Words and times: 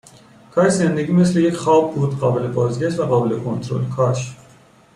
کاش 0.51 0.71
زندگی 0.71 1.11
مثل 1.13 1.39
یه 1.39 1.51
خواب 1.51 1.95
بود 1.95 2.19
قابل 2.19 2.47
بازگشت 2.47 2.99
و 2.99 3.05
قابل 3.05 3.39
کنترل. 3.43 3.85
کاش 3.89 4.35